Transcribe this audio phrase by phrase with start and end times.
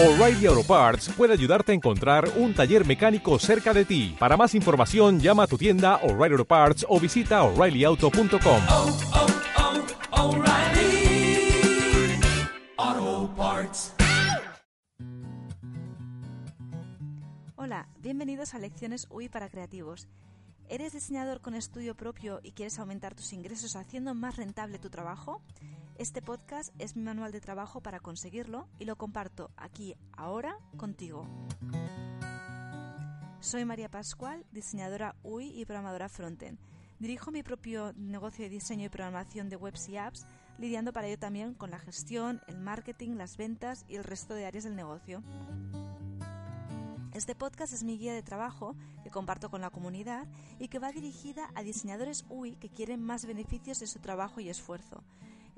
[0.00, 4.14] O'Reilly Auto Parts puede ayudarte a encontrar un taller mecánico cerca de ti.
[4.16, 8.62] Para más información, llama a tu tienda O'Reilly Auto Parts o visita oreillyauto.com.
[8.70, 8.98] oh,
[12.78, 13.92] oh, Parts.
[17.56, 20.06] Hola, bienvenidos a Lecciones UI para Creativos.
[20.68, 25.42] ¿Eres diseñador con estudio propio y quieres aumentar tus ingresos haciendo más rentable tu trabajo?
[25.98, 31.26] Este podcast es mi manual de trabajo para conseguirlo y lo comparto aquí, ahora, contigo.
[33.40, 36.60] Soy María Pascual, diseñadora UI y programadora frontend.
[37.00, 40.24] Dirijo mi propio negocio de diseño y programación de webs y apps,
[40.60, 44.46] lidiando para ello también con la gestión, el marketing, las ventas y el resto de
[44.46, 45.24] áreas del negocio.
[47.12, 50.28] Este podcast es mi guía de trabajo que comparto con la comunidad
[50.60, 54.48] y que va dirigida a diseñadores UI que quieren más beneficios de su trabajo y
[54.48, 55.02] esfuerzo.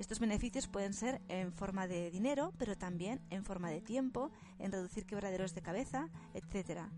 [0.00, 4.72] Estos beneficios pueden ser en forma de dinero, pero también en forma de tiempo, en
[4.72, 6.88] reducir quebraderos de cabeza, etc.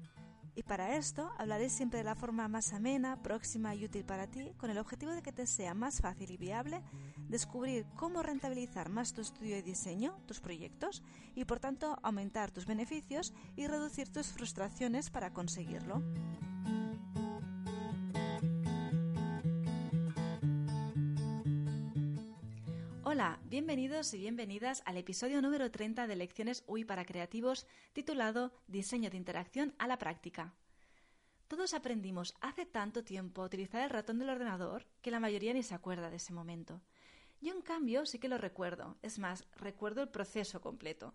[0.55, 4.53] Y para esto hablaré siempre de la forma más amena, próxima y útil para ti,
[4.57, 6.81] con el objetivo de que te sea más fácil y viable
[7.29, 11.03] descubrir cómo rentabilizar más tu estudio de diseño, tus proyectos,
[11.35, 16.05] y por tanto aumentar tus beneficios y reducir tus frustraciones para conseguirlo.
[23.13, 29.11] Hola, bienvenidos y bienvenidas al episodio número 30 de Lecciones UI para Creativos titulado Diseño
[29.11, 30.55] de Interacción a la Práctica.
[31.47, 35.63] Todos aprendimos hace tanto tiempo a utilizar el ratón del ordenador que la mayoría ni
[35.63, 36.81] se acuerda de ese momento.
[37.43, 38.97] Yo, en cambio, sí que lo recuerdo.
[39.03, 41.13] Es más, recuerdo el proceso completo.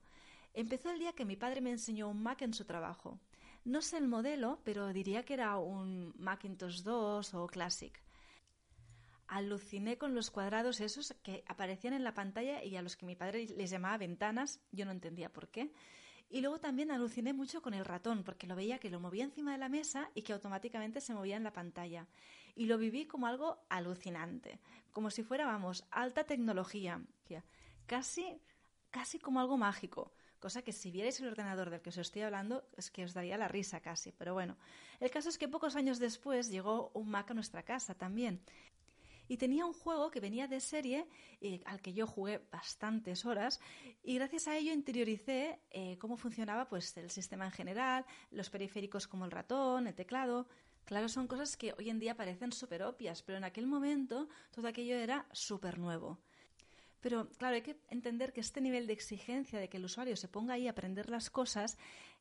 [0.54, 3.20] Empezó el día que mi padre me enseñó un Mac en su trabajo.
[3.66, 8.00] No sé el modelo, pero diría que era un Macintosh 2 o Classic.
[9.28, 13.16] Aluciné con los cuadrados esos que aparecían en la pantalla y a los que mi
[13.16, 14.61] padre les llamaba ventanas.
[14.72, 15.72] Yo no entendía por qué.
[16.30, 19.53] Y luego también aluciné mucho con el ratón, porque lo veía que lo movía encima
[19.53, 22.08] de la mesa y que automáticamente se movía en la pantalla.
[22.55, 24.60] Y lo viví como algo alucinante,
[24.92, 27.02] como si fuera, vamos, alta tecnología,
[27.86, 28.42] casi,
[28.89, 30.11] casi como algo mágico.
[30.39, 33.37] Cosa que si vierais el ordenador del que os estoy hablando, es que os daría
[33.37, 34.11] la risa casi.
[34.11, 34.58] Pero bueno,
[34.99, 38.42] el caso es que pocos años después llegó un Mac a nuestra casa también
[39.27, 41.08] y tenía un juego que venía de serie
[41.42, 43.60] eh, al que yo jugué bastantes horas
[44.04, 49.08] y gracias a ello interioricé eh, cómo funcionaba pues el sistema en general, los periféricos
[49.08, 50.48] como el ratón, el teclado.
[50.86, 54.67] Claro, son cosas que hoy en día parecen súper obvias, pero en aquel momento todo
[54.67, 56.20] aquello era súper nuevo.
[57.02, 60.27] Pero claro, hay que entender que este nivel de exigencia de que el usuario se
[60.27, 61.77] ponga ahí a aprender las cosas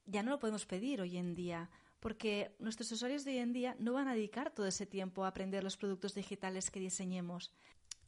[0.07, 1.69] ya no lo podemos pedir hoy en día
[2.01, 5.29] porque nuestros usuarios de hoy en día no van a dedicar todo ese tiempo a
[5.29, 7.53] aprender los productos digitales que diseñemos.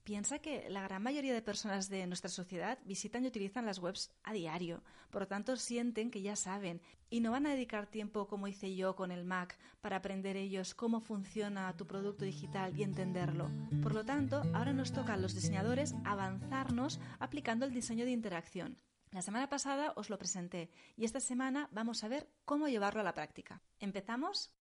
[0.09, 4.11] Piensa que la gran mayoría de personas de nuestra sociedad visitan y utilizan las webs
[4.23, 8.27] a diario, por lo tanto sienten que ya saben y no van a dedicar tiempo
[8.27, 12.85] como hice yo con el Mac para aprender ellos cómo funciona tu producto digital y
[12.85, 13.51] entenderlo.
[13.83, 18.79] Por lo tanto, ahora nos toca a los diseñadores avanzarnos aplicando el diseño de interacción.
[19.11, 23.05] La semana pasada os lo presenté y esta semana vamos a ver cómo llevarlo a
[23.05, 23.63] la práctica.
[23.81, 24.53] ¿Empezamos?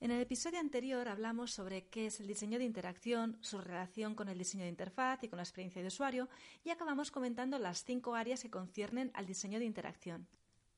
[0.00, 4.30] En el episodio anterior hablamos sobre qué es el diseño de interacción, su relación con
[4.30, 6.30] el diseño de interfaz y con la experiencia de usuario
[6.64, 10.26] y acabamos comentando las cinco áreas que conciernen al diseño de interacción.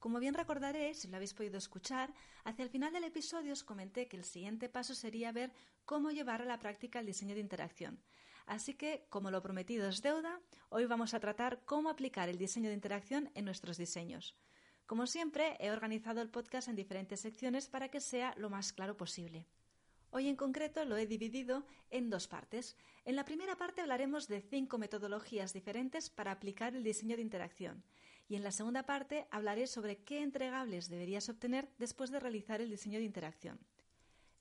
[0.01, 2.13] Como bien recordaréis, si lo habéis podido escuchar,
[2.43, 5.53] hacia el final del episodio os comenté que el siguiente paso sería ver
[5.85, 8.03] cómo llevar a la práctica el diseño de interacción.
[8.47, 12.69] Así que, como lo prometido es deuda, hoy vamos a tratar cómo aplicar el diseño
[12.69, 14.35] de interacción en nuestros diseños.
[14.87, 18.97] Como siempre, he organizado el podcast en diferentes secciones para que sea lo más claro
[18.97, 19.47] posible.
[20.11, 22.77] Hoy en concreto lo he dividido en dos partes.
[23.07, 27.83] En la primera parte hablaremos de cinco metodologías diferentes para aplicar el diseño de interacción.
[28.29, 32.69] Y en la segunda parte hablaré sobre qué entregables deberías obtener después de realizar el
[32.69, 33.59] diseño de interacción.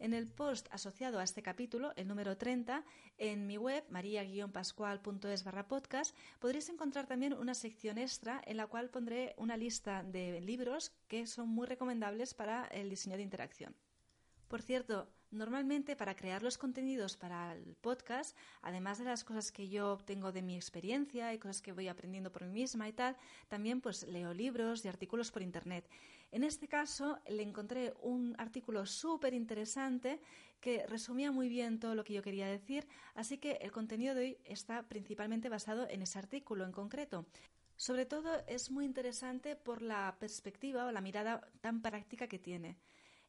[0.02, 2.84] En el post asociado a este capítulo, el número 30,
[3.20, 8.90] en mi web maria-pascual.es barra podcast, podréis encontrar también una sección extra en la cual
[8.90, 13.76] pondré una lista de libros que son muy recomendables para el diseño de interacción.
[14.48, 19.70] Por cierto, normalmente para crear los contenidos para el podcast, además de las cosas que
[19.70, 23.16] yo obtengo de mi experiencia y cosas que voy aprendiendo por mí misma y tal,
[23.50, 25.88] también pues leo libros y artículos por internet.
[26.32, 30.22] En este caso le encontré un artículo súper interesante
[30.62, 34.22] que resumía muy bien todo lo que yo quería decir, así que el contenido de
[34.22, 37.26] hoy está principalmente basado en ese artículo en concreto.
[37.76, 42.78] Sobre todo es muy interesante por la perspectiva o la mirada tan práctica que tiene.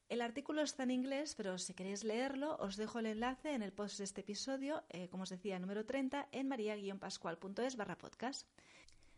[0.09, 3.73] El artículo está en inglés, pero si queréis leerlo, os dejo el enlace en el
[3.73, 8.47] post de este episodio, eh, como os decía, número 30, en maria-pascual.es barra podcast.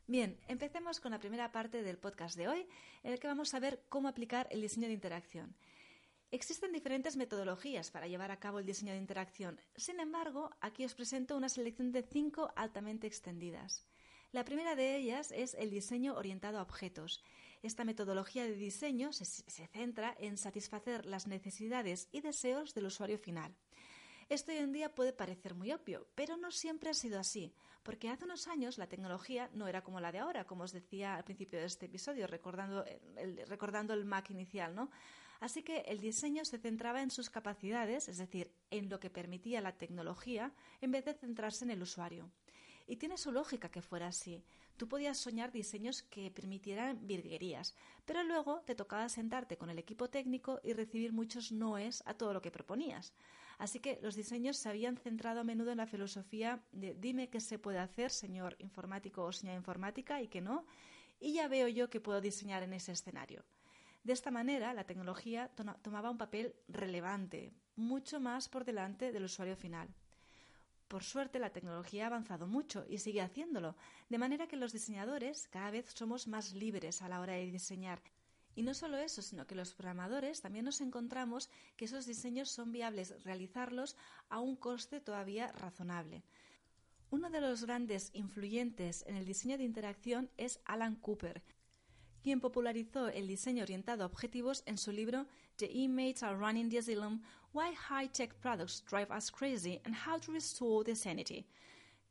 [0.06, 2.66] Bien, empecemos con la primera parte del podcast de hoy,
[3.02, 5.56] en el que vamos a ver cómo aplicar el diseño de interacción.
[6.30, 9.58] Existen diferentes metodologías para llevar a cabo el diseño de interacción.
[9.76, 13.86] Sin embargo, aquí os presento una selección de cinco altamente extendidas.
[14.30, 17.22] La primera de ellas es el diseño orientado a objetos.
[17.62, 23.18] Esta metodología de diseño se, se, centra en satisfacer las necesidades y deseos del usuario
[23.18, 23.56] final.
[24.34, 27.54] Esto hoy en día puede parecer muy obvio, pero no siempre ha sido así,
[27.84, 31.14] porque hace unos años la tecnología no era como la de ahora, como os decía
[31.14, 32.84] al principio de este episodio, recordando
[33.16, 34.90] el, recordando el Mac inicial, ¿no?
[35.38, 39.60] Así que el diseño se centraba en sus capacidades, es decir, en lo que permitía
[39.60, 42.28] la tecnología, en vez de centrarse en el usuario.
[42.88, 44.42] Y tiene su lógica que fuera así.
[44.76, 50.10] Tú podías soñar diseños que permitieran virguerías, pero luego te tocaba sentarte con el equipo
[50.10, 53.12] técnico y recibir muchos noes a todo lo que proponías.
[53.58, 57.40] Así que los diseños se habían centrado a menudo en la filosofía de dime qué
[57.40, 60.66] se puede hacer, señor informático o señora informática, y qué no,
[61.20, 63.44] y ya veo yo que puedo diseñar en ese escenario.
[64.02, 69.56] De esta manera, la tecnología tomaba un papel relevante, mucho más por delante del usuario
[69.56, 69.88] final.
[70.88, 73.76] Por suerte, la tecnología ha avanzado mucho y sigue haciéndolo,
[74.08, 78.02] de manera que los diseñadores cada vez somos más libres a la hora de diseñar.
[78.54, 82.70] Y no solo eso, sino que los programadores también nos encontramos que esos diseños son
[82.70, 83.96] viables realizarlos
[84.28, 86.22] a un coste todavía razonable.
[87.10, 91.42] Uno de los grandes influyentes en el diseño de interacción es Alan Cooper,
[92.24, 95.26] quien popularizó el diseño orientado a objetivos en su libro
[95.56, 97.20] The Inmates Are Running the Asylum,
[97.52, 101.44] Why High-Tech Products Drive Us Crazy and How to Restore the Sanity,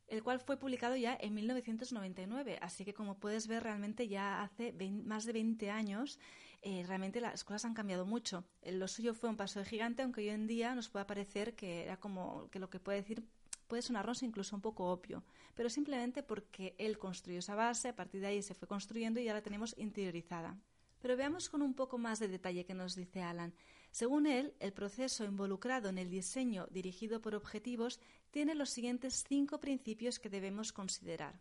[0.08, 2.60] el cual fue publicado ya en 1999.
[2.62, 4.72] Así que, como puedes ver, realmente ya hace
[5.04, 6.20] más de 20 años,
[6.62, 8.46] eh, realmente las cosas han cambiado mucho.
[8.62, 11.86] Lo suyo fue un paso de gigante, aunque hoy en día nos pueda parecer que
[11.86, 13.24] era como que lo que puede decir
[13.68, 15.24] puede sonarnos incluso un poco obvio,
[15.56, 19.26] pero simplemente porque él construyó esa base, a partir de ahí se fue construyendo y
[19.26, 20.58] ya la tenemos interiorizada.
[21.02, 23.54] Pero veamos con un poco más de detalle que nos dice Alan.
[23.92, 28.00] Según él, el proceso involucrado en el diseño dirigido por objetivos
[28.32, 31.40] tiene los siguientes cinco principios que debemos considerar.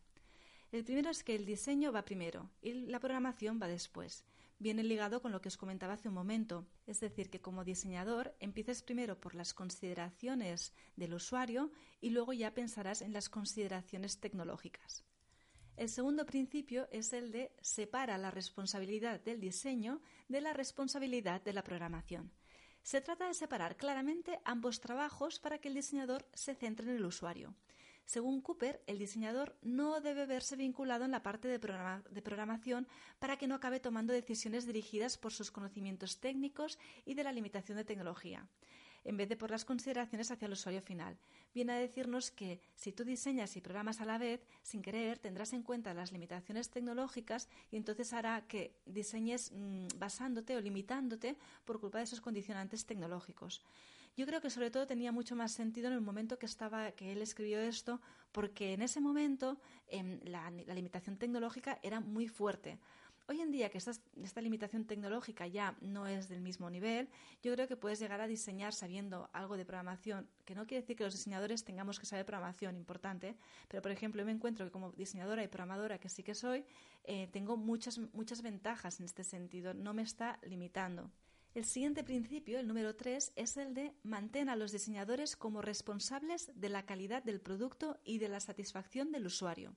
[0.73, 4.25] El primero es que el diseño va primero y la programación va después
[4.63, 6.67] viene ligado con lo que os comentaba hace un momento.
[6.87, 11.71] Es decir, que como diseñador empieces primero por las consideraciones del usuario
[12.01, 15.05] y luego ya pensarás en las consideraciones tecnológicas.
[15.77, 21.53] El segundo principio es el de separa la responsabilidad del diseño de la responsabilidad de
[21.53, 22.31] la programación.
[22.83, 27.05] Se trata de separar claramente ambos trabajos para que el diseñador se centre en el
[27.05, 27.55] usuario.
[28.05, 32.87] Según Cooper, el diseñador no debe verse vinculado en la parte de, programación
[33.19, 37.79] para que no acabe tomando decisiones dirigidas por sus conocimientos técnicos y de la limitación
[37.79, 38.49] de tecnología
[39.05, 41.17] en vez de por las consideraciones hacia el usuario final.
[41.55, 45.53] Viene a decirnos que si tú diseñas y programas a la vez, sin querer, tendrás
[45.53, 51.81] en cuenta las limitaciones tecnológicas y entonces hará que diseñes mm, basándote o limitándote por
[51.81, 53.63] culpa de esos condicionantes tecnológicos.
[54.15, 57.13] Yo creo que sobre todo tenía mucho más sentido en el momento que estaba que
[57.13, 58.01] él escribió esto,
[58.31, 62.79] porque en ese momento em, la, limitación tecnológica era muy fuerte.
[63.29, 63.93] Hoy en día que esta,
[64.23, 67.09] esta, limitación tecnológica ya no es del mismo nivel,
[67.43, 70.97] yo creo que puedes llegar a diseñar sabiendo algo de programación, que no quiere decir
[70.97, 73.37] que los diseñadores tengamos que saber programación, importante,
[73.69, 76.67] pero por ejemplo yo me encuentro que como diseñadora y programadora que sí que soy,
[77.05, 81.11] eh, tengo muchas, muchas ventajas en este sentido, no me está limitando.
[81.55, 86.51] El siguiente principio, el número 3, es el de mantener a los diseñadores como responsables
[86.55, 89.77] de la calidad del producto y de la satisfacción del usuario.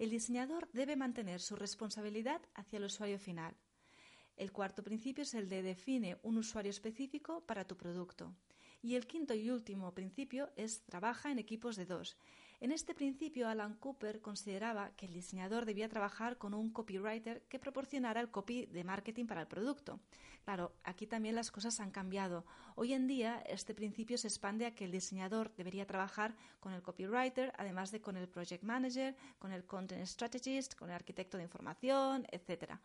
[0.00, 3.54] El diseñador debe mantener su responsabilidad hacia el usuario final.
[4.36, 8.34] El cuarto principio es el de define un usuario específico para tu producto.
[8.82, 12.16] Y el quinto y último principio es trabaja en equipos de dos.
[12.60, 17.58] En este principio, Alan Cooper consideraba que el diseñador debía trabajar con un copywriter que
[17.58, 20.00] proporcionara el copy de marketing para el producto.
[20.44, 22.44] Claro, aquí también las cosas han cambiado.
[22.74, 26.82] Hoy en día, este principio se expande a que el diseñador debería trabajar con el
[26.82, 31.44] copywriter, además de con el project manager, con el content strategist, con el arquitecto de
[31.44, 32.78] información, etc.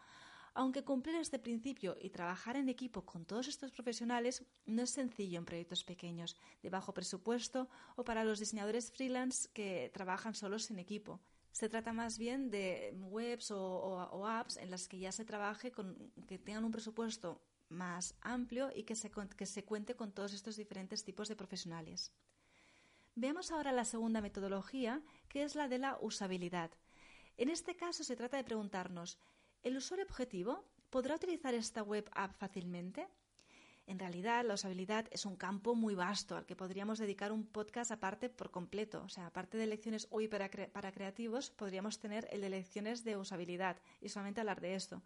[0.54, 5.40] Aunque cumplir este principio y trabajar en equipo con todos estos profesionales no es sencillo
[5.40, 10.80] en proyectos pequeños, de bajo presupuesto o para los diseñadores freelance que trabajan solos en
[10.80, 11.20] equipo.
[11.52, 16.12] Se trata más bien de webs o, apps en las que ya se trabaje con
[16.28, 20.56] que tengan un presupuesto más amplio y que se, que se cuente con todos estos
[20.56, 22.12] diferentes tipos de profesionales.
[23.16, 26.72] Veamos ahora la segunda metodología, que es la de la usabilidad.
[27.38, 29.20] En este caso se trata de preguntarnos
[29.62, 33.08] ¿El usuario objetivo podrá utilizar esta web app fácilmente?
[33.88, 37.92] En realidad, la usabilidad es un campo muy vasto al que podríamos dedicar un podcast
[37.92, 39.02] aparte por completo.
[39.04, 43.18] O sea, aparte de lecciones UI para, para creativos, podríamos tener el de lecciones de
[43.18, 45.02] usabilidad y solamente hablar de esto.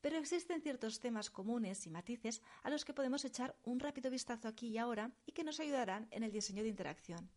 [0.00, 4.48] Pero existen ciertos temas comunes y matices a los que podemos echar un rápido vistazo
[4.48, 7.30] aquí y ahora y que nos ayudarán en el diseño de interacción.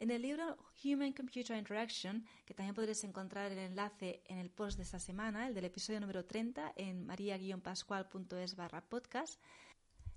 [0.00, 4.76] En el libro Human Computer Interaction, que también podréis encontrar el enlace en el post
[4.76, 9.40] de esta semana, el del episodio número 30, en maria-pascual.es barra podcast,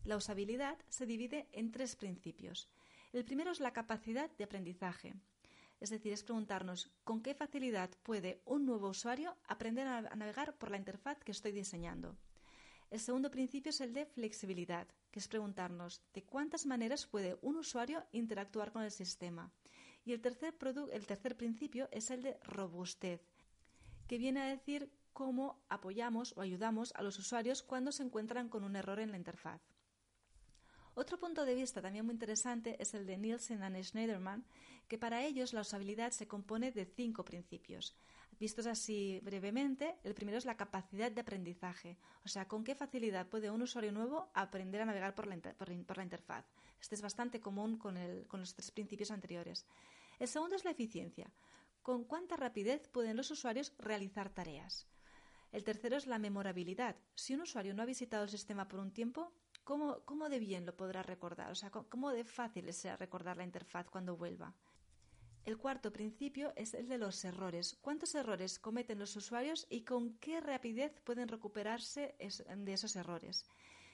[0.03, 2.69] la usabilidad se divide en tres principios.
[3.13, 5.13] El primero es la capacidad de aprendizaje,
[5.79, 10.71] es decir, es preguntarnos con qué facilidad puede un nuevo usuario aprender a navegar por
[10.71, 12.17] la interfaz que estoy diseñando.
[12.89, 17.57] El segundo principio es el de flexibilidad, que es preguntarnos de cuántas maneras puede un
[17.57, 19.51] usuario interactuar con el sistema.
[20.05, 20.55] Y el tercer,
[21.35, 23.21] principio es el de robustez,
[24.07, 28.63] que viene a decir cómo apoyamos o ayudamos a los usuarios cuando se encuentran con
[28.63, 29.61] un error en la interfaz.
[30.93, 34.45] Otro punto de vista también muy interesante es el de Nielsen y Schneiderman,
[34.87, 37.95] que para ellos la usabilidad se compone de cinco principios.
[38.39, 43.27] Vistos así brevemente, el primero es la capacidad de aprendizaje, o sea, con qué facilidad
[43.27, 45.33] puede un usuario nuevo aprender a navegar por la,
[46.03, 46.45] interfaz.
[46.79, 47.97] Este es bastante común con,
[48.31, 49.65] los tres principios anteriores.
[50.19, 51.31] El segundo es la eficiencia.
[51.81, 54.87] ¿Con cuánta rapidez pueden los usuarios realizar tareas?
[55.51, 56.95] El tercero es la memorabilidad.
[57.15, 60.75] Si un usuario no ha visitado el sistema por un tiempo, ¿cómo, de bien lo
[60.75, 61.49] podrá recordar?
[61.49, 64.53] O sea, ¿cómo de fácil sea recordar la interfaz cuando vuelva?
[65.47, 67.77] El cuarto principio es el de los errores.
[67.79, 73.45] ¿Cuántos errores cometen los usuarios y con qué rapidez pueden recuperarse de esos errores?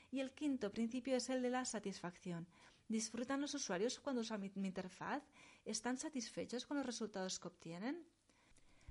[0.10, 2.48] Y el quinto principio es el de la satisfacción.
[2.88, 5.22] ¿Disfrutan los usuarios cuando usan mi, interfaz?
[5.64, 8.04] ¿Están satisfechos con los resultados que obtienen?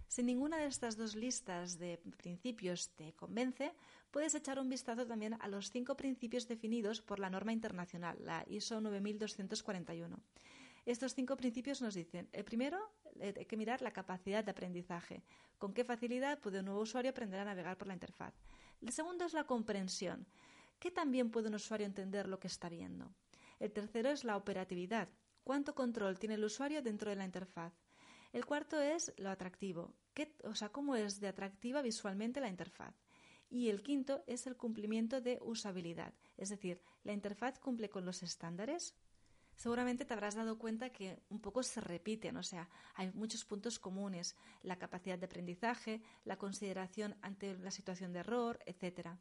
[0.06, 3.74] Si ninguna de estas dos listas de principios te convence,
[4.12, 8.44] puedes echar un vistazo también a los cinco principios definidos por la norma internacional, la
[8.46, 10.22] ISO 9241.
[10.84, 12.78] Estos cinco principios nos dicen, el primero,
[13.20, 15.22] eh, hay que mirar la capacidad de aprendizaje.
[15.58, 18.34] ¿Con qué facilidad puede un nuevo usuario aprender a navegar por la interfaz?
[18.80, 20.26] El segundo es la comprensión.
[20.80, 23.14] ¿Qué también puede un usuario entender lo que está viendo?
[23.60, 25.08] El tercero es la operatividad.
[25.44, 27.72] ¿Cuánto control tiene el usuario dentro de la interfaz?
[28.32, 29.94] El cuarto es lo atractivo.
[30.14, 32.94] ¿Qué, o sea, cómo es de atractiva visualmente la interfaz.
[33.48, 38.22] Y el quinto es el cumplimiento de usabilidad, es decir, la interfaz cumple con los
[38.22, 38.96] estándares.
[39.56, 43.78] Seguramente te habrás dado cuenta que un poco se repiten, o sea, hay muchos puntos
[43.78, 49.18] comunes, la capacidad de aprendizaje, la consideración ante la situación de error, etcétera.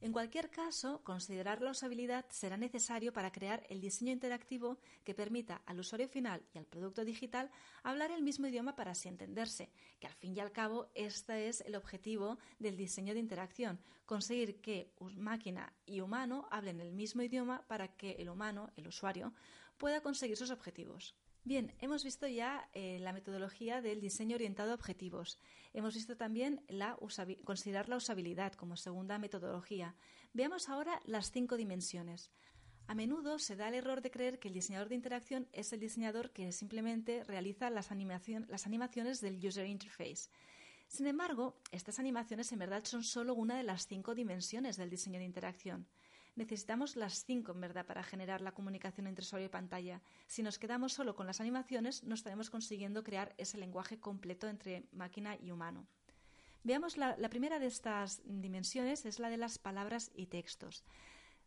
[0.00, 5.60] En cualquier caso, considerar la usabilidad será necesario para crear el diseño interactivo que permita
[5.66, 7.50] al usuario final y al producto digital
[7.82, 11.62] hablar el mismo idioma para así entenderse, que al fin y al cabo este es
[11.62, 17.64] el objetivo del diseño de interacción, conseguir que máquina y humano hablen el mismo idioma
[17.66, 19.32] para que el humano, el usuario,
[19.78, 21.16] pueda conseguir sus objetivos.
[21.42, 25.38] Bien, hemos visto ya eh, la metodología del diseño orientado a objetivos.
[25.72, 26.96] Hemos visto también la
[27.44, 29.94] considerar la usabilidad como segunda metodología.
[30.32, 32.30] Veamos ahora las cinco dimensiones.
[32.86, 35.80] A menudo se da el error de creer que el diseñador de interacción es el
[35.80, 40.30] diseñador que simplemente realiza las, las animaciones del user interface.
[40.88, 45.18] Sin embargo, estas animaciones en verdad son solo una de las cinco dimensiones del diseño
[45.18, 45.86] de interacción
[46.38, 50.00] necesitamos las cinco en verdad para generar la comunicación entre usuario y pantalla.
[50.26, 54.84] Si nos quedamos solo con las animaciones, no estaremos consiguiendo crear ese lenguaje completo entre
[54.92, 55.86] máquina y humano.
[56.64, 60.84] Veamos la, la primera de estas dimensiones, es la de las palabras y textos.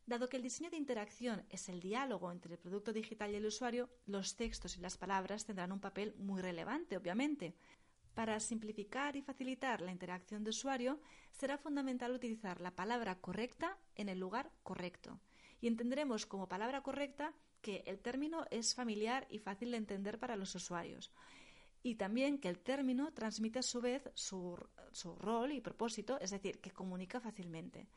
[0.05, 3.45] Dado que el diseño de interacción es el diálogo entre el producto digital y el
[3.45, 7.55] usuario, los textos y las palabras tendrán un papel muy relevante, obviamente.
[8.13, 10.99] Para simplificar y facilitar la interacción de usuario,
[11.31, 15.19] será fundamental utilizar la palabra correcta en el lugar correcto.
[15.61, 20.35] Y entenderemos como palabra correcta que el término es familiar y fácil de entender para
[20.35, 21.11] los usuarios.
[21.83, 24.57] Y también que el término transmite a su vez su,
[25.17, 27.87] rol y propósito, es decir, que comunica fácilmente.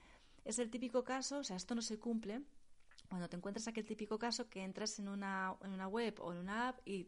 [0.44, 2.42] Es el típico caso, o sea, esto no se cumple
[3.09, 6.38] cuando te encuentras aquel típico caso que entras en una, en una web o en
[6.38, 7.06] una app y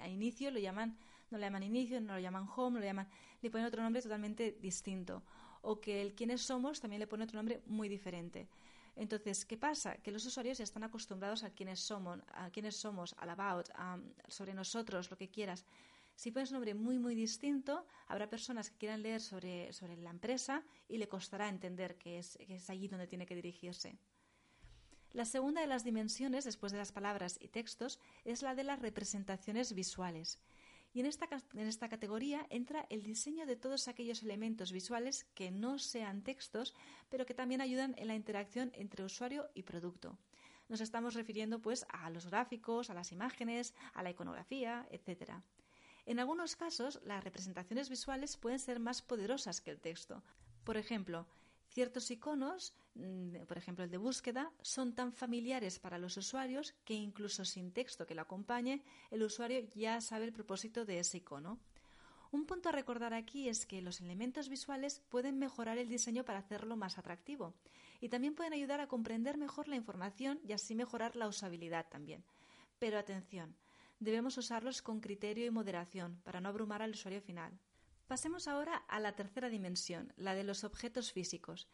[0.00, 0.98] a inicio lo llaman
[1.34, 3.08] no lo llaman inicio, no lo llaman home, lo llaman,
[3.42, 5.22] le ponen otro nombre totalmente distinto.
[5.62, 8.48] O que el quiénes somos también le pone otro nombre muy diferente.
[8.96, 9.96] Entonces, ¿qué pasa?
[9.96, 13.68] Que los usuarios ya están acostumbrados a quiénes somos, a quiénes somos, al about,
[14.28, 15.64] sobre nosotros, lo que quieras.
[16.14, 20.10] Si pones un nombre muy, muy distinto, habrá personas que quieran leer sobre, sobre la
[20.10, 23.98] empresa y le costará entender que es, que es allí donde tiene que dirigirse.
[25.10, 28.80] La segunda de las dimensiones, después de las palabras y textos, es la de las
[28.80, 30.38] representaciones visuales.
[30.94, 35.50] Y en esta, en esta categoría entra el diseño de todos aquellos elementos visuales que
[35.50, 36.72] no sean textos,
[37.10, 40.16] pero que también ayudan en la interacción entre usuario y producto.
[40.68, 45.32] Nos estamos refiriendo pues a los gráficos, a las imágenes, a la iconografía, etc.
[46.06, 50.22] En algunos casos, las representaciones visuales pueden ser más poderosas que el texto.
[50.62, 51.26] Por ejemplo,
[51.74, 56.94] ciertos iconos, mm, por ejemplo el de búsqueda, son tan familiares para los usuarios que
[56.94, 61.58] incluso sin texto que lo acompañe, el usuario ya sabe el propósito de ese icono.
[62.30, 66.38] Un punto a recordar aquí es que los elementos visuales pueden mejorar el diseño para
[66.38, 67.54] hacerlo más atractivo
[68.00, 72.24] y también pueden ayudar a comprender mejor la información y así mejorar la usabilidad también.
[72.78, 73.56] Pero atención,
[73.98, 77.58] debemos usarlos con criterio y moderación para no abrumar al usuario final.
[78.06, 81.68] Pasemos ahora a la tercera dimensión, la de los objetos físicos.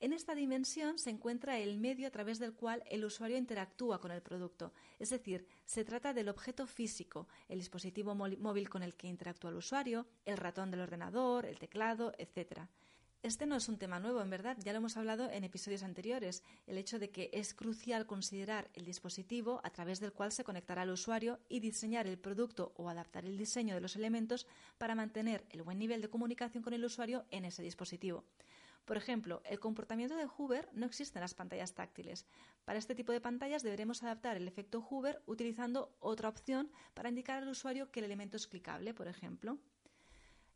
[0.00, 4.10] En esta dimensión se encuentra el medio a través del cual el usuario interactúa con
[4.10, 9.06] el producto, es decir, se trata del objeto físico, el dispositivo móvil con el que
[9.06, 12.68] interactúa el usuario, el ratón del ordenador, el teclado, etc.
[13.22, 16.44] Este no es un tema nuevo, en verdad, ya lo hemos hablado en episodios anteriores,
[16.66, 20.84] el hecho de que es crucial considerar el dispositivo a través del cual se conectará
[20.84, 24.46] el usuario y diseñar el producto o adaptar el diseño de los elementos
[24.78, 28.24] para mantener el buen nivel de comunicación con el usuario en ese dispositivo.
[28.84, 32.24] Por ejemplo, el comportamiento de Hoover no existe en las pantallas táctiles.
[32.64, 37.42] Para este tipo de pantallas deberemos adaptar el efecto Hoover utilizando otra opción para indicar
[37.42, 39.58] al usuario que el elemento es clicable, por ejemplo.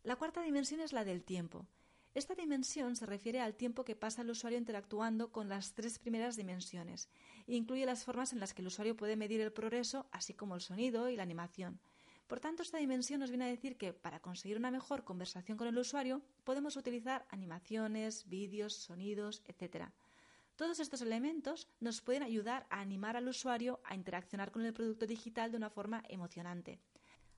[0.05, 1.67] La cuarta dimensión es la del tiempo.
[2.13, 6.35] Esta dimensión se refiere al tiempo que pasa el usuario interactuando con las tres primeras
[6.35, 7.09] dimensiones
[7.47, 10.57] e incluye las formas en las que el usuario puede medir el progreso, así como
[10.57, 11.81] el sonido y la animación.
[12.27, 15.69] Por tanto, esta dimensión nos viene a decir que para conseguir una mejor conversación con
[15.69, 19.87] el usuario podemos utilizar animaciones, vídeos, sonidos, etc.
[20.57, 25.07] Todos estos elementos nos pueden ayudar a animar al usuario a interaccionar con el producto
[25.07, 26.81] digital de una forma emocionante.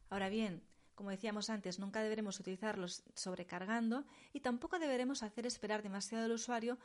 [0.08, 0.62] Ahora bien,
[1.02, 6.78] como decíamos antes, nunca deberemos utilizarlos sobrecargando y tampoco deberemos hacer esperar demasiado al usuario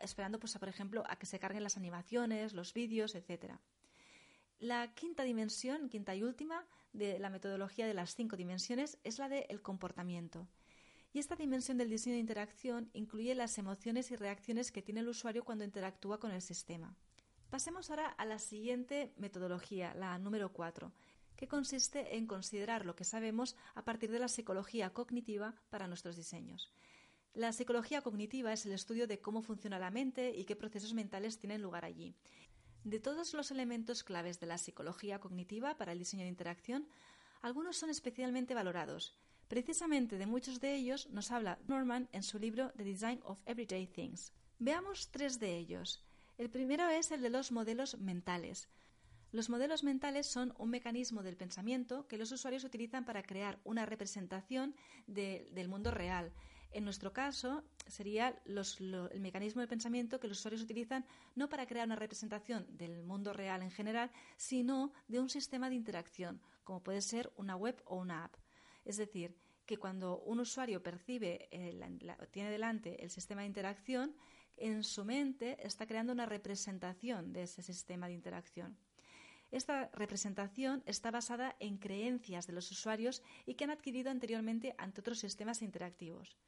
[0.00, 3.52] esperando, pues, por ejemplo, a que se carguen las animaciones, los vídeos, etc.
[4.58, 9.28] La quinta dimensión, quinta y última, de la metodología de las cinco dimensiones es la
[9.28, 10.48] del comportamiento.
[11.12, 15.08] Y esta dimensión del diseño de interacción incluye las emociones y reacciones que tiene el
[15.08, 16.96] usuario cuando interactúa con el sistema.
[17.48, 20.90] Pasemos ahora a la siguiente metodología, la número cuatro,
[21.42, 26.14] que consiste en considerar lo que sabemos a partir de la psicología cognitiva para nuestros
[26.14, 26.70] diseños.
[27.34, 31.40] La psicología cognitiva es el estudio de cómo funciona la mente y qué procesos mentales
[31.40, 32.14] tienen lugar allí.
[32.84, 36.86] De todos los elementos claves de la psicología cognitiva para el diseño de interacción,
[37.40, 39.18] algunos son especialmente valorados.
[39.48, 43.88] Precisamente de muchos de ellos nos habla Norman en su libro The Design of Everyday
[43.88, 44.32] Things.
[44.60, 46.04] Veamos tres de ellos.
[46.38, 48.68] El primero es el de los modelos mentales.
[49.32, 53.86] Los modelos mentales son un mecanismo del pensamiento que los usuarios utilizan para crear una
[53.86, 56.34] representación del mundo real.
[56.70, 61.86] En nuestro caso, sería el mecanismo del pensamiento que los usuarios utilizan no para crear
[61.86, 67.00] una representación del mundo real en general, sino de un sistema de interacción, como puede
[67.00, 68.34] ser una web o una app.
[68.84, 71.80] Es decir, que cuando un usuario percibe, eh,
[72.30, 74.14] tiene delante el sistema de interacción,
[74.58, 78.76] en su mente está creando una representación de ese sistema de interacción.
[79.52, 85.02] Esta representación está basada en creencias de los usuarios y que han adquirido anteriormente ante
[85.02, 86.38] otros sistemas interactivos.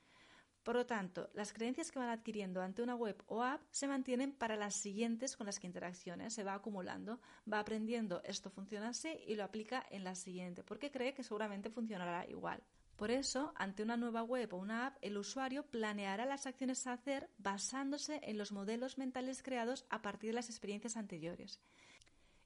[0.62, 4.32] Por lo tanto, las creencias que van adquiriendo ante una web o app se mantienen
[4.32, 7.20] para las siguientes con las que interaccione, se va acumulando,
[7.52, 11.68] va aprendiendo esto funciona así y lo aplica en la siguiente, porque cree que seguramente
[11.68, 12.62] funcionará igual.
[12.96, 16.94] Por eso, ante una nueva web o una app, el usuario planeará las acciones a
[16.94, 21.60] hacer basándose en los modelos mentales creados a partir de las experiencias anteriores.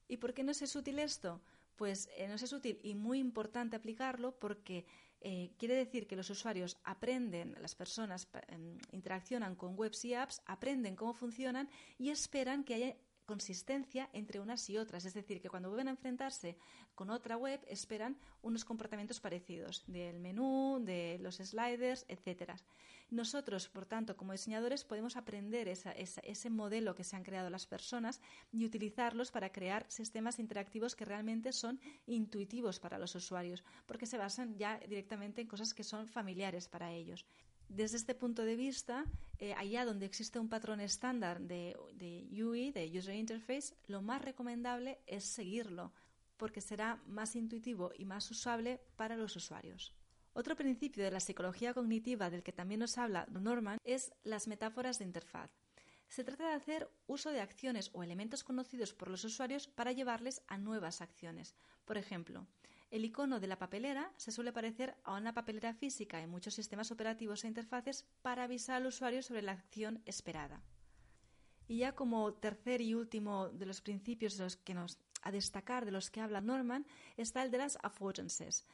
[0.09, 1.41] ¿Y por qué no es útil esto?
[1.77, 4.85] Pues eh, no es útil y muy importante aplicarlo porque
[5.21, 10.41] eh, quiere decir que los usuarios aprenden, las personas em, interaccionan con webs y apps,
[10.47, 11.69] aprenden cómo funcionan
[11.99, 15.05] y esperan que haya consistencia entre unas y otras.
[15.05, 16.57] Es decir, que cuando vuelven a enfrentarse
[16.95, 22.57] con otra web esperan unos comportamientos parecidos del menú, de los sliders, etcétera.
[23.11, 28.21] Nosotros, por tanto, como diseñadores, podemos aprender ese modelo que se han creado las personas
[28.53, 34.19] y utilizarlos para crear sistemas interactivos que realmente son intuitivos para los usuarios, porque se
[34.19, 37.25] basan ya directamente en cosas que son familiares para ellos.
[37.71, 39.07] Desde este punto de vista,
[39.39, 44.23] eh, allá donde existe un patrón estándar de, de UI, de User Interface, lo más
[44.23, 45.93] recomendable es seguirlo,
[46.37, 49.95] porque será más intuitivo y más usable para los usuarios.
[50.33, 54.99] Otro principio de la psicología cognitiva del que también nos habla Norman es las metáforas
[54.99, 55.51] de interfaz.
[56.09, 60.43] Se trata de hacer uso de acciones o elementos conocidos por los usuarios para llevarles
[60.47, 61.55] a nuevas acciones.
[61.85, 62.47] Por ejemplo,
[62.91, 66.91] El icono de la papelera se suele parecer a una papelera física en muchos sistemas
[66.91, 70.63] operativos e interfaces para avisar al usuario sobre la acción esperada.
[71.67, 75.85] Y ya como tercer y último de los principios de los que nos a destacar
[75.85, 76.87] de los que habla Norman
[77.17, 78.65] está el de las affordances.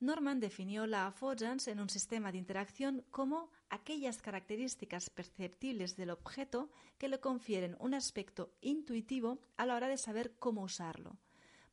[0.00, 6.70] Norman definió la affordance en un sistema de interacción como aquellas características perceptibles del objeto
[6.98, 11.16] que le confieren un aspecto intuitivo a la hora de saber cómo usarlo.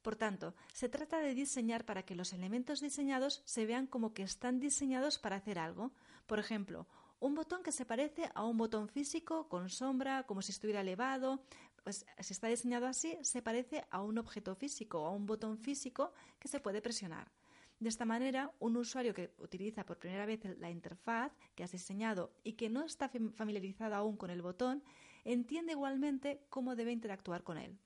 [0.01, 4.23] Por tanto, se trata de diseñar para que los elementos diseñados se vean como que
[4.23, 5.91] están diseñados para hacer algo.
[6.25, 6.87] Por ejemplo,
[7.19, 11.43] un botón que se parece a un botón físico con sombra, como si estuviera elevado,
[11.83, 15.59] pues si está diseñado así, se parece a un objeto físico o a un botón
[15.59, 17.31] físico que se puede presionar.
[17.79, 22.31] De esta manera, un usuario que utiliza por primera vez la interfaz que has diseñado
[22.43, 24.83] y que no está familiarizado aún con el botón,
[25.25, 27.77] entiende igualmente cómo debe interactuar con él.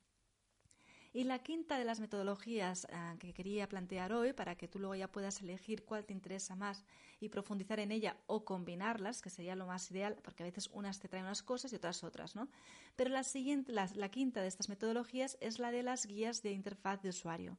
[1.11, 4.93] Y la quinta de las metodologías ah, que quería plantear hoy, para que tú luego
[4.93, 6.85] ya puedas elegir cuál te interesa más
[7.19, 10.99] y profundizar en ella o combinarlas, que sería lo más ideal, porque a veces unas
[10.99, 12.47] te traen unas cosas y otras otras, ¿no?
[12.95, 17.01] Pero la, siguiente, la, quinta de estas metodologías es la de las guías de interfaz
[17.01, 17.57] de usuario.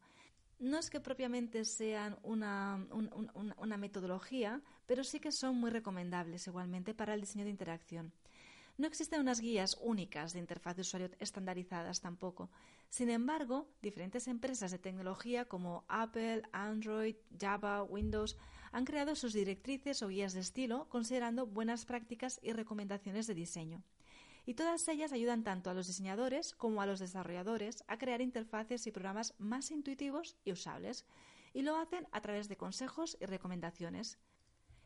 [0.61, 2.87] No es que propiamente sean una,
[3.57, 8.13] una metodología, pero sí que son muy recomendables igualmente para el diseño de interacción.
[8.77, 12.51] No existen unas guías únicas de interfaz de usuario estandarizadas tampoco.
[12.91, 18.37] Sin embargo, diferentes empresas de tecnología como Apple, Android, Java, Windows
[18.71, 23.83] han creado sus directrices o guías de estilo considerando buenas prácticas y recomendaciones de diseño.
[24.47, 28.87] Y todas ellas ayudan tanto a los diseñadores como a los desarrolladores a crear interfaces
[28.87, 31.05] y programas más intuitivos y usables,
[31.53, 34.19] y lo hacen a través de consejos y recomendaciones.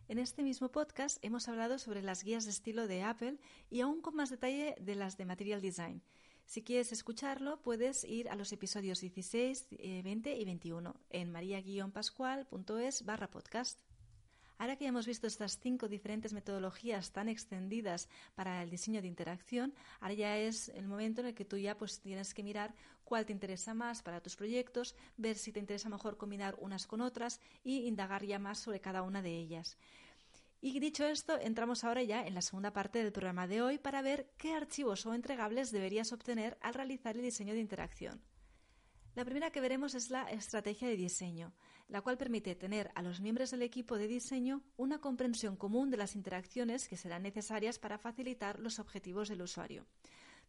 [0.06, 3.38] En este mismo podcast hemos hablado sobre las guías de estilo de Apple
[3.70, 6.02] y aún con más detalle de las de Material Design.
[6.46, 13.04] Si quieres escucharlo, puedes ir a los episodios 16, 20 eh, y 21 en maria-pascual.es
[13.04, 13.80] barra podcast.
[14.58, 19.74] Ahora que hemos visto estas cinco diferentes metodologías tan extendidas para el diseño de interacción,
[20.00, 23.26] ahora ya es el momento en el que tú ya pues tienes que mirar cuál
[23.26, 27.40] te interesa más para tus proyectos, ver si te interesa mejor combinar unas con otras
[27.64, 29.76] y indagar ya más sobre cada una de ellas.
[30.60, 34.00] Y dicho esto, entramos ahora ya en la segunda parte del programa de hoy para
[34.00, 38.22] ver qué archivos o entregables deberías obtener al realizar el diseño de interacción.
[39.14, 41.52] La primera que veremos es la estrategia de diseño,
[41.88, 45.96] la cual permite tener a los miembros del equipo de diseño una comprensión común de
[45.96, 49.86] las interacciones que serán necesarias para facilitar los objetivos del usuario.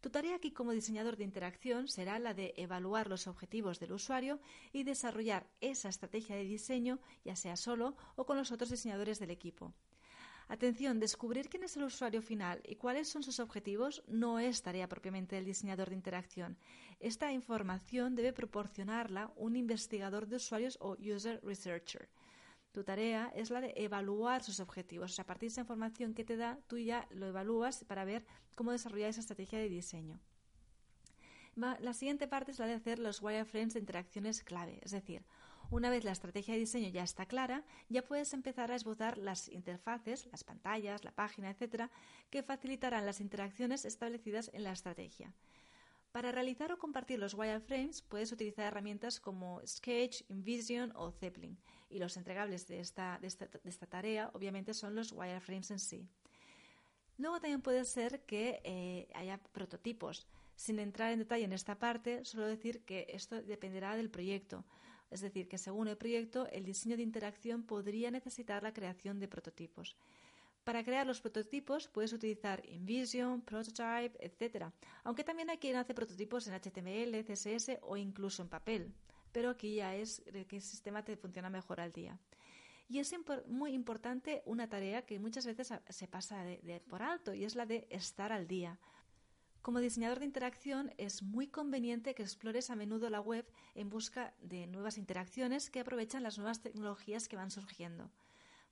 [0.01, 4.39] Tu tarea aquí como diseñador de interacción será la de evaluar los objetivos del usuario
[4.71, 9.31] y desarrollar esa estrategia de diseño, ya sea solo o con los otros diseñadores del
[9.31, 9.73] equipo.
[10.47, 14.87] Atención, descubrir quién es el usuario final y cuáles son sus objetivos no es tarea
[14.87, 16.57] propiamente del diseñador de interacción.
[16.99, 22.09] Esta información debe proporcionarla un investigador de usuarios o user researcher.
[22.71, 25.19] Tu tarea es la de evaluar sus objetivos.
[25.19, 28.71] a partir de esa información que te da, tú ya lo evalúas para ver cómo
[28.71, 30.19] desarrollar esa estrategia de diseño.
[31.55, 35.25] La siguiente parte es la de hacer los wireframes de interacciones clave, es decir,
[35.71, 39.49] una vez la estrategia de diseño ya está clara, ya puedes empezar a esbozar las
[39.49, 41.91] interfaces, las pantallas, la página, etcétera,
[42.29, 45.33] que facilitarán las interacciones establecidas en la estrategia.
[46.11, 51.57] Para realizar o compartir los wireframes puedes utilizar herramientas como Sketch, InVision o Zeppelin
[51.89, 53.19] y los entregables de esta,
[53.89, 56.07] tarea obviamente son los wireframes en sí.
[57.17, 60.25] Luego también puede ser que eh, haya prototipos.
[60.55, 64.63] Sin entrar en detalle en esta parte, solo decir que esto dependerá del proyecto.
[65.15, 69.29] Es decir, que según el proyecto, el diseño de interacción podría necesitar la creación de
[69.29, 69.95] prototipos.
[70.65, 74.73] Para crear los prototipos puedes utilizar InVision, Prototype, etc.
[75.05, 78.93] Aunque también hay quien hace prototipos en HTML, CSS o incluso en papel.
[79.31, 82.19] Pero aquí ya es que el sistema te funciona mejor al día.
[82.89, 83.15] Y es
[83.47, 86.43] muy importante una tarea que muchas veces se pasa
[86.89, 88.77] por alto y es la de estar al día.
[89.65, 94.35] Como diseñador de interacción es muy conveniente que explores a menudo la web en busca
[94.39, 98.11] de nuevas interacciones que aprovechan las nuevas tecnologías que van surgiendo.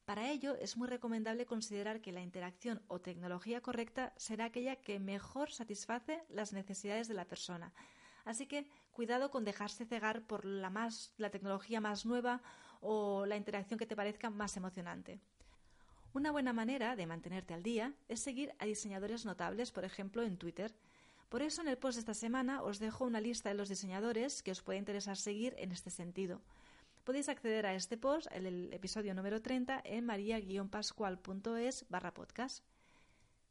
[0.06, 5.00] Para ello, es muy recomendable considerar que la interacción o tecnología correcta será aquella que
[5.00, 7.74] mejor satisface las necesidades de la persona.
[8.24, 12.44] Así que cuidado con dejarse cegar por la, más, la tecnología más nueva
[12.82, 15.20] o la interacción que te parezca más emocionante.
[16.14, 20.38] Una buena manera de mantenerte al día es seguir a diseñadores notables, por ejemplo, en
[20.38, 20.76] Twitter.
[21.28, 24.44] Por eso en el post de esta semana os dejo una lista de los diseñadores
[24.44, 26.40] que os puede interesar seguir en este sentido.
[27.04, 32.64] Podéis acceder a este post, el, episodio número 30, en maria-pascual.es barra podcast.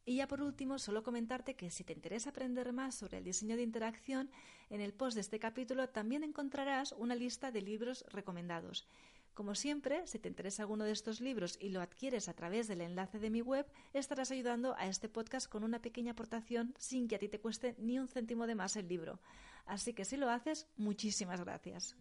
[0.05, 3.57] Y ya por último, solo comentarte que si te interesa aprender más sobre el diseño
[3.57, 4.31] de interacción,
[4.71, 8.87] en el post de este capítulo también encontrarás una lista de libros recomendados.
[9.35, 12.83] Como siempre, si te interesa alguno de estos libros y lo adquieres a través del
[12.83, 17.17] enlace de mi web, estarás ayudando a este podcast con una pequeña aportación sin que
[17.17, 19.21] a ti te cueste ni un céntimo de más el libro.
[19.65, 21.97] Así que si lo haces, muchísimas gracias.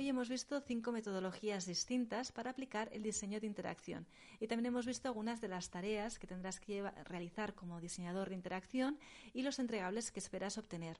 [0.00, 4.06] Hoy hemos visto cinco metodologías distintas para aplicar el diseño de interacción
[4.40, 8.34] y también hemos visto algunas de las tareas que tendrás que realizar como diseñador de
[8.34, 8.98] interacción
[9.34, 10.96] y los entregables que esperas obtener.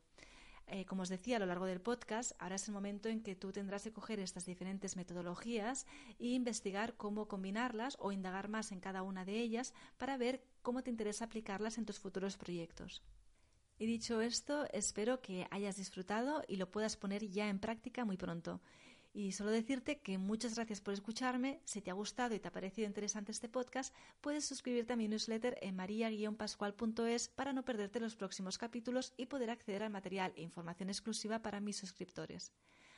[0.66, 3.34] Eh, como os decía a lo largo del podcast, ahora es el momento en que
[3.34, 5.86] tú tendrás que coger estas diferentes metodologías
[6.18, 10.82] e investigar cómo combinarlas o indagar más en cada una de ellas para ver cómo
[10.82, 13.02] te interesa aplicarlas en tus futuros proyectos.
[13.80, 18.18] Y dicho esto, espero que hayas disfrutado y lo puedas poner ya en práctica muy
[18.18, 18.60] pronto.
[19.12, 21.60] Y solo decirte que muchas gracias por escucharme.
[21.64, 25.08] Si te ha gustado y te ha parecido interesante este podcast, puedes suscribirte a mi
[25.08, 30.42] newsletter en maria-pascual.es para no perderte los próximos capítulos y poder acceder al material e
[30.42, 32.52] información exclusiva para mis suscriptores.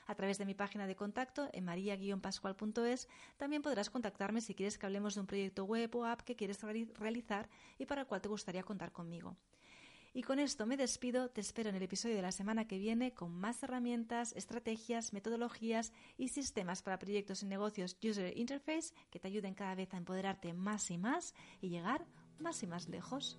[0.06, 4.84] A través de mi página de contacto en maria-pascual.es también podrás contactarme si quieres que
[4.84, 6.60] hablemos de un proyecto web o app que quieres
[6.98, 7.48] realizar
[7.78, 9.36] y para el cual te gustaría contar conmigo.
[10.14, 13.14] Y con esto me despido, te espero en el episodio de la semana que viene
[13.14, 19.28] con más herramientas, estrategias, metodologías y sistemas para proyectos y negocios User Interface que te
[19.28, 22.06] ayuden cada vez a empoderarte más y más y llegar
[22.38, 23.38] más y más lejos.